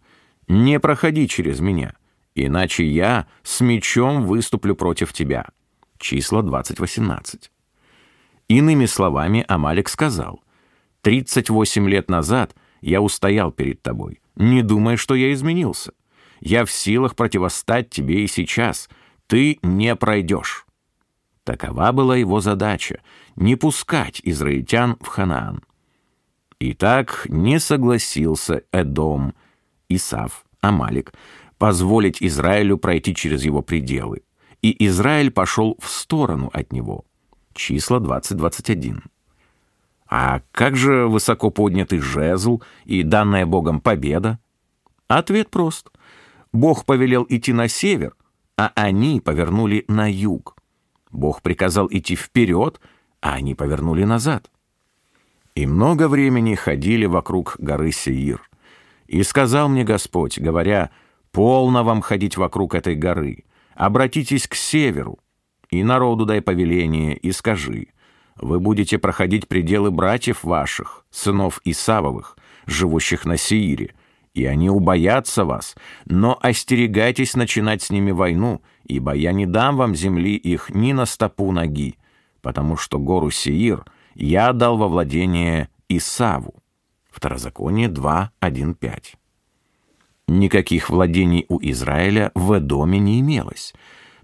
[0.47, 1.95] «Не проходи через меня,
[2.37, 5.49] иначе я с мечом выступлю против тебя».
[5.99, 7.51] Числа 20.18.
[8.47, 10.41] Иными словами, Амалик сказал,
[11.03, 15.93] «38 лет назад я устоял перед тобой, не думай, что я изменился.
[16.41, 18.89] Я в силах противостать тебе и сейчас.
[19.27, 20.67] Ты не пройдешь».
[21.45, 23.01] Такова была его задача—
[23.37, 25.63] не пускать израильтян в Ханаан.
[26.59, 29.35] И так не согласился Эдом,
[29.89, 31.15] Исав, Амалик,
[31.57, 34.23] позволить Израилю пройти через его пределы.
[34.61, 37.05] И Израиль пошел в сторону от него.
[37.55, 39.03] Числа 20-21.
[40.09, 44.39] А как же высоко поднятый жезл и данная Богом победа?
[45.07, 45.91] Ответ прост.
[46.53, 48.15] Бог повелел идти на север,
[48.57, 50.57] а они повернули на юг.
[51.11, 52.81] Бог приказал идти вперед,
[53.21, 54.51] а они повернули назад.
[55.55, 58.43] И много времени ходили вокруг горы Сеир.
[59.07, 60.91] И сказал мне Господь, говоря,
[61.33, 63.45] «Полно вам ходить вокруг этой горы,
[63.75, 65.19] обратитесь к северу,
[65.71, 67.89] и народу дай повеление, и скажи,
[68.41, 72.37] вы будете проходить пределы братьев ваших, сынов Исавовых,
[72.67, 73.95] живущих на Сеире,
[74.35, 75.75] и они убоятся вас,
[76.05, 81.07] но остерегайтесь начинать с ними войну, ибо я не дам вам земли их ни на
[81.07, 81.97] стопу ноги,
[82.41, 83.85] потому что гору Сеир
[84.15, 86.55] я дал во владение Исаву».
[87.11, 89.17] Второзаконие 2, 1, 5.
[90.29, 93.75] Никаких владений у Израиля в Эдоме не имелось,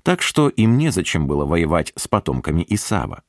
[0.02, 3.22] так что им незачем было воевать с потомками Исава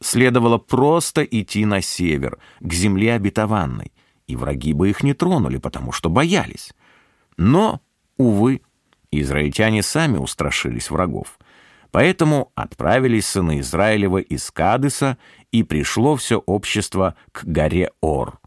[0.00, 3.92] следовало просто идти на север, к земле обетованной,
[4.26, 6.72] и враги бы их не тронули, потому что боялись.
[7.36, 7.80] Но,
[8.16, 8.62] увы,
[9.10, 11.38] израильтяне сами устрашились врагов.
[11.90, 15.16] Поэтому отправились сыны Израилева из Кадыса,
[15.50, 18.38] и пришло все общество к горе Ор.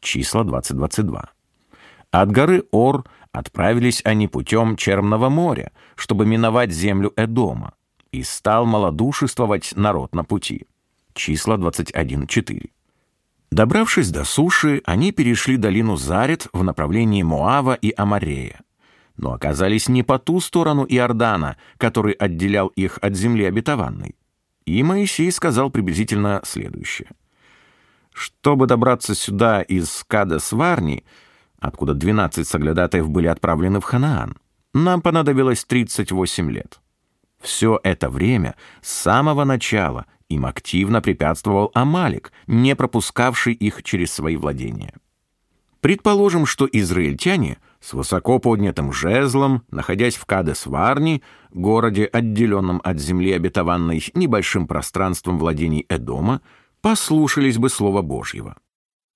[0.00, 1.30] Числа 2022.
[2.10, 7.72] От горы Ор отправились они путем Черного моря, чтобы миновать землю Эдома,
[8.10, 10.66] и стал малодушествовать народ на пути
[11.14, 12.70] числа 21.4.
[13.50, 18.60] Добравшись до суши, они перешли долину Зарет в направлении Моава и Амарея,
[19.16, 24.16] но оказались не по ту сторону Иордана, который отделял их от земли обетованной.
[24.64, 27.08] И Моисей сказал приблизительно следующее.
[28.14, 31.04] «Чтобы добраться сюда из Када-Сварни,
[31.58, 34.36] откуда 12 соглядатаев были отправлены в Ханаан,
[34.74, 36.80] нам понадобилось 38 лет.
[37.40, 44.36] Все это время, с самого начала, им активно препятствовал Амалик, не пропускавший их через свои
[44.36, 44.94] владения.
[45.80, 54.02] Предположим, что израильтяне с высоко поднятым жезлом, находясь в Кадес-Варни, городе, отделенном от земли обетованной
[54.14, 56.40] небольшим пространством владений Эдома,
[56.80, 58.56] послушались бы Слова Божьего.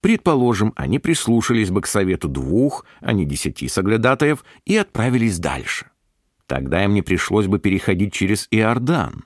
[0.01, 5.87] Предположим, они прислушались бы к совету двух, а не десяти соглядатаев и отправились дальше.
[6.47, 9.25] Тогда им не пришлось бы переходить через Иордан.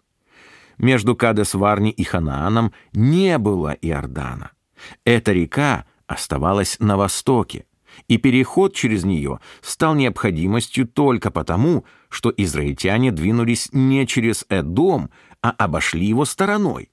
[0.81, 4.53] Между Кадес-Варни и Ханааном не было Иордана.
[5.05, 7.67] Эта река оставалась на востоке,
[8.09, 15.11] и переход через нее стал необходимостью только потому, что израильтяне двинулись не через Эдом,
[15.43, 16.91] а обошли его стороной.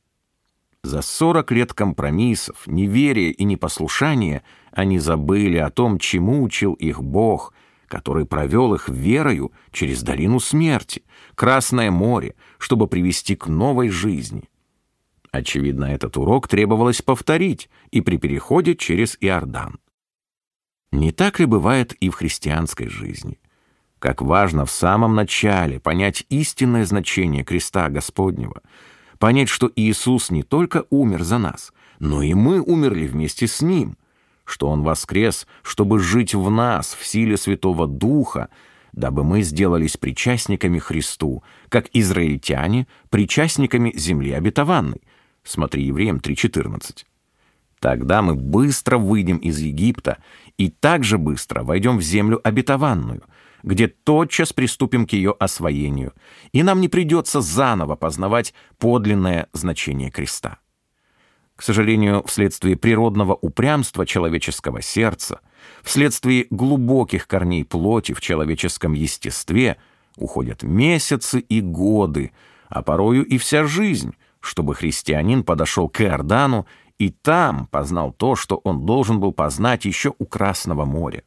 [0.83, 7.53] За 40 лет компромиссов, неверия и непослушания они забыли о том, чему учил их Бог,
[7.87, 11.03] который провел их верою через долину смерти,
[11.35, 14.49] Красное море, чтобы привести к новой жизни.
[15.31, 19.77] Очевидно, этот урок требовалось повторить и при переходе через Иордан.
[20.91, 23.39] Не так ли бывает и в христианской жизни?
[23.99, 28.61] Как важно в самом начале понять истинное значение креста Господнего,
[29.19, 33.95] понять, что Иисус не только умер за нас, но и мы умерли вместе с Ним,
[34.47, 38.47] что Он воскрес, чтобы жить в нас в силе Святого Духа,
[38.93, 45.01] дабы мы сделались причастниками Христу, как израильтяне причастниками земли обетованной.
[45.43, 47.03] Смотри Евреям 3.14.
[47.79, 50.17] Тогда мы быстро выйдем из Египта
[50.57, 53.23] и также быстро войдем в землю обетованную,
[53.63, 56.13] где тотчас приступим к ее освоению,
[56.53, 60.59] и нам не придется заново познавать подлинное значение креста.
[61.57, 65.39] К сожалению, вследствие природного упрямства человеческого сердца,
[65.81, 69.77] вследствие глубоких корней плоти в человеческом естестве
[70.17, 72.31] уходят месяцы и годы,
[72.69, 76.67] а порою и вся жизнь, чтобы христианин подошел к Иордану
[76.99, 81.23] и там познал то, что он должен был познать еще у Красного моря.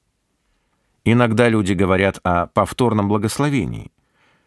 [1.04, 3.90] Иногда люди говорят о повторном благословении.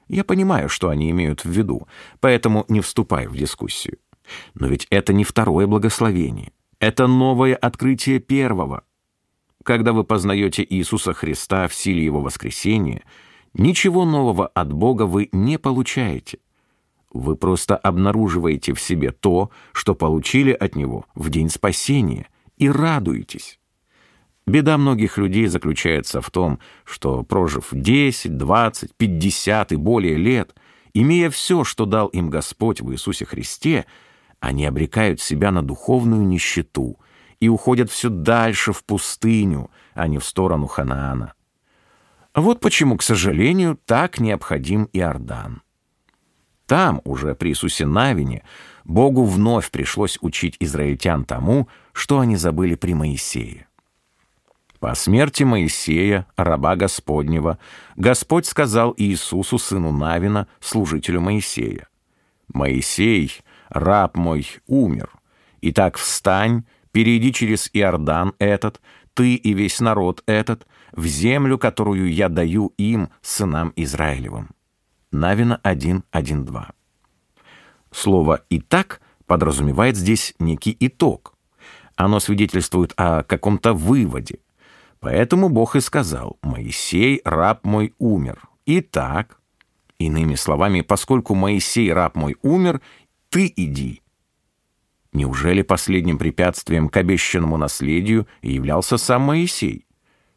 [0.07, 1.89] Я понимаю, что они имеют в виду,
[2.21, 3.97] поэтому не вступаю в дискуссию.
[4.53, 6.51] Но ведь это не второе благословение.
[6.79, 8.83] Это новое открытие первого.
[9.63, 13.03] Когда вы познаете Иисуса Христа в силе Его воскресения,
[13.53, 16.39] ничего нового от Бога вы не получаете.
[17.11, 23.59] Вы просто обнаруживаете в себе то, что получили от Него в день спасения, и радуетесь.
[24.45, 30.53] Беда многих людей заключается в том, что, прожив 10, 20, 50 и более лет,
[30.93, 33.85] имея все, что дал им Господь в Иисусе Христе,
[34.43, 36.99] они обрекают себя на духовную нищету
[37.39, 41.33] и уходят все дальше в пустыню, а не в сторону Ханаана.
[42.35, 45.61] Вот почему, к сожалению, так необходим Иордан.
[46.65, 48.43] Там, уже при Иисусе Навине,
[48.83, 53.67] Богу вновь пришлось учить израильтян тому, что они забыли при Моисее.
[54.81, 57.59] По смерти Моисея, раба Господнего,
[57.95, 61.87] Господь сказал Иисусу, сыну Навина, служителю Моисея,
[62.49, 65.09] «Моисей, раб мой, умер.
[65.61, 68.81] Итак, встань, перейди через Иордан этот,
[69.13, 74.49] ты и весь народ этот, в землю, которую я даю им, сынам Израилевым».
[75.11, 76.65] Навина 1.1.2.
[77.91, 81.35] Слово «итак» подразумевает здесь некий итог.
[81.95, 84.39] Оно свидетельствует о каком-то выводе.
[84.99, 88.41] Поэтому Бог и сказал, «Моисей, раб мой, умер».
[88.65, 89.39] Итак,
[89.99, 92.81] иными словами, поскольку Моисей, раб мой, умер,
[93.33, 94.03] ты иди.
[95.11, 99.87] Неужели последним препятствием к обещанному наследию являлся сам Моисей?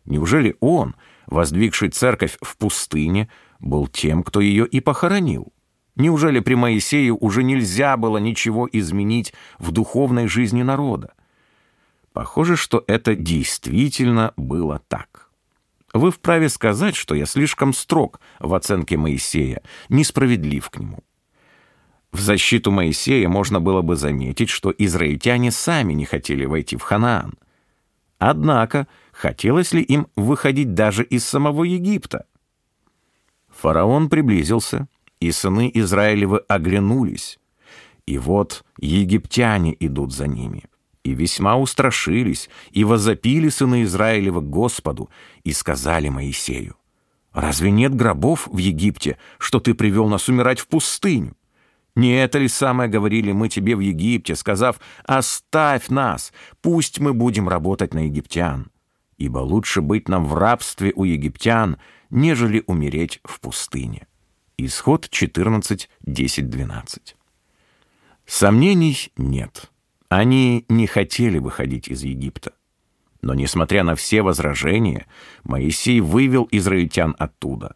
[0.06, 3.28] Неужели он, воздвигший церковь в пустыне,
[3.60, 5.52] был тем, кто ее и похоронил.
[5.94, 11.12] Неужели при Моисее уже нельзя было ничего изменить в духовной жизни народа?
[12.14, 15.30] Похоже, что это действительно было так.
[15.92, 21.05] Вы вправе сказать, что я слишком строг в оценке Моисея, несправедлив к нему.
[22.16, 27.34] В защиту Моисея можно было бы заметить, что израильтяне сами не хотели войти в Ханаан.
[28.18, 32.24] Однако, хотелось ли им выходить даже из самого Египта?
[33.50, 34.88] Фараон приблизился,
[35.20, 37.38] и сыны Израилевы оглянулись.
[38.06, 40.64] И вот египтяне идут за ними.
[41.04, 45.10] И весьма устрашились, и возопили сыны Израилева к Господу,
[45.44, 46.76] и сказали Моисею,
[47.34, 51.36] «Разве нет гробов в Египте, что ты привел нас умирать в пустыню?
[51.96, 57.48] Не это ли самое говорили мы тебе в Египте, сказав, «Оставь нас, пусть мы будем
[57.48, 58.70] работать на египтян»?
[59.16, 61.78] Ибо лучше быть нам в рабстве у египтян,
[62.10, 64.06] нежели умереть в пустыне».
[64.58, 67.16] Исход 14, 10, 12.
[68.26, 69.70] Сомнений нет.
[70.10, 72.52] Они не хотели выходить из Египта.
[73.22, 75.06] Но, несмотря на все возражения,
[75.44, 77.74] Моисей вывел израильтян оттуда.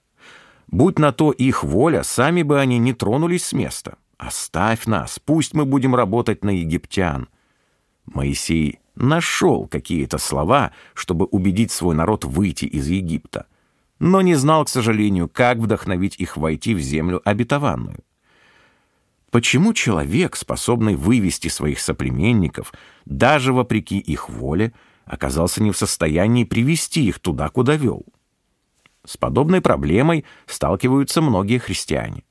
[0.69, 3.97] Будь на то их воля, сами бы они не тронулись с места.
[4.21, 7.31] «Оставь нас, пусть мы будем работать на египтян».
[8.05, 13.47] Моисей нашел какие-то слова, чтобы убедить свой народ выйти из Египта,
[13.99, 18.01] но не знал, к сожалению, как вдохновить их войти в землю обетованную.
[19.31, 22.75] Почему человек, способный вывести своих соплеменников,
[23.07, 24.75] даже вопреки их воле,
[25.07, 28.05] оказался не в состоянии привести их туда, куда вел?
[29.07, 32.23] С подобной проблемой сталкиваются многие христиане.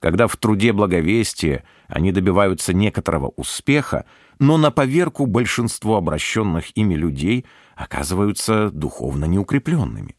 [0.00, 4.04] Когда в труде благовестия они добиваются некоторого успеха,
[4.38, 7.44] но на поверку большинство обращенных ими людей
[7.74, 10.16] оказываются духовно неукрепленными.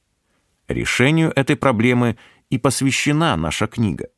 [0.67, 2.17] Решению этой проблемы
[2.49, 4.09] и посвящена наша книга.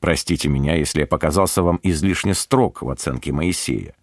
[0.00, 3.94] Простите меня, если я показался вам излишне строг в оценке Моисея.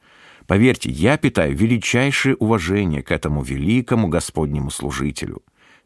[0.47, 5.43] Поверьте, я питаю величайшее уважение к этому великому Господнему служителю.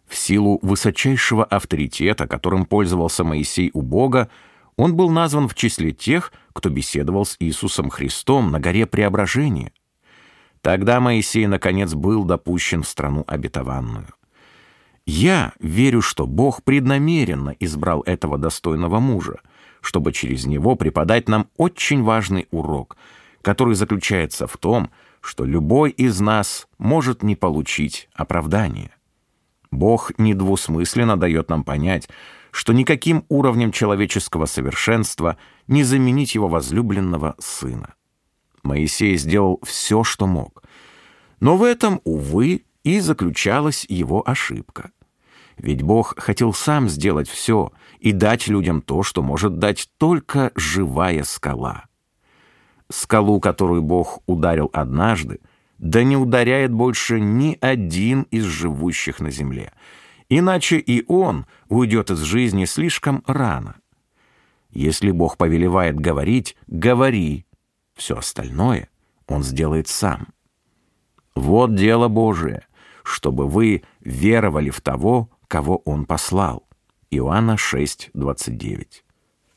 [0.07, 4.29] В силу высочайшего авторитета, которым пользовался Моисей у Бога,
[4.77, 9.71] он был назван в числе тех, кто беседовал с Иисусом Христом на горе Преображения.
[10.61, 14.07] Тогда Моисей, наконец, был допущен в страну обетованную.
[15.05, 19.39] Я верю, что Бог преднамеренно избрал этого достойного мужа,
[19.81, 22.97] чтобы через него преподать нам очень важный урок,
[23.43, 24.89] который заключается в том,
[25.21, 28.91] что любой из нас может не получить оправдания.
[29.69, 32.09] Бог недвусмысленно дает нам понять,
[32.55, 35.37] что никаким уровнем человеческого совершенства
[35.67, 37.95] не заменить его возлюбленного сына.
[38.63, 40.63] Моисей сделал все, что мог.
[41.41, 44.91] Но в этом, увы, и заключалась его ошибка.
[45.57, 51.25] Ведь Бог хотел сам сделать все и дать людям то, что может дать только живая
[51.25, 51.83] скала.
[52.89, 55.41] Скалу, которую Бог ударил однажды,
[55.77, 59.73] да не ударяет больше ни один из живущих на земле—
[60.29, 63.75] Иначе и он уйдет из жизни слишком рано.
[64.71, 67.45] Если Бог повелевает говорить, говори.
[67.95, 68.89] Все остальное
[69.27, 70.27] он сделает сам.
[71.35, 72.65] Вот дело Божие,
[73.03, 76.67] чтобы вы веровали в того, кого он послал.
[77.11, 79.03] Иоанна 6, 29.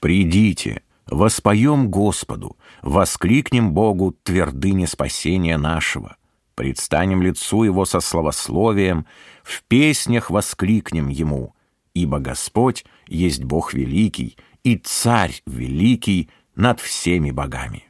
[0.00, 6.17] «Придите, воспоем Господу, воскликнем Богу твердыне спасения нашего,
[6.58, 9.06] предстанем лицу Его со словословием,
[9.44, 11.54] в песнях воскликнем Ему,
[11.94, 17.84] ибо Господь есть Бог великий и Царь великий над всеми богами».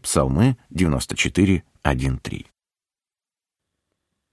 [0.00, 2.46] Псалмы 94, 1, 3.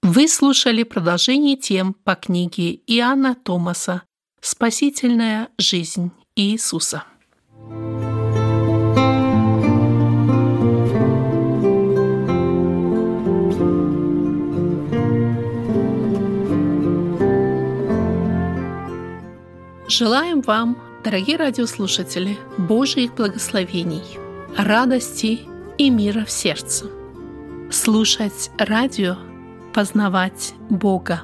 [0.03, 4.03] Вы слушали продолжение тем по книге Иоанна Томаса
[4.39, 7.03] «Спасительная жизнь Иисуса».
[19.87, 24.01] Желаем вам, дорогие радиослушатели, Божьих благословений,
[24.57, 25.41] радости
[25.77, 26.87] и мира в сердце.
[27.69, 29.15] Слушать радио,
[29.75, 31.21] познавать Бога.